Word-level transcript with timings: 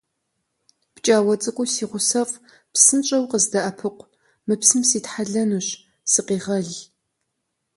ПкӀауэ 0.93 1.35
цӀыкӀуу 1.41 1.67
си 1.73 1.85
гъусэфӀ, 1.89 2.35
псынщӀэу 2.73 3.25
къыздэӀэпыкъу, 3.31 4.09
мы 4.45 4.55
псым 4.61 4.81
ситхьэлэнущ, 4.89 5.67
сыкъегъэл! 6.11 6.69